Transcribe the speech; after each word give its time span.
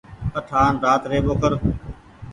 اٺ 0.37 0.47
آن 0.63 0.73
رآت 0.85 1.03
ري 1.09 1.19
ٻوکر۔ 1.25 1.51